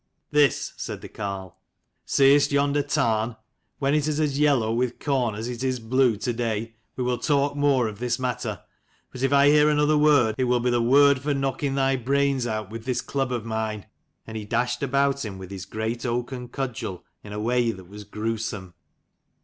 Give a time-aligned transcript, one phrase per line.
[0.31, 1.59] "This," said the carle.
[2.07, 3.35] "Seest yonder tarn?
[3.77, 7.19] When it is as yellow with corn as it is blue to day, we will
[7.19, 8.63] talk more of this matter:
[9.11, 12.47] but if I hear another word, it will be the word for knocking thy brains
[12.47, 13.85] out with this club of mine."
[14.25, 18.03] And he dashed about him with his great oaken cudgel in a way that was
[18.03, 18.73] grewsome.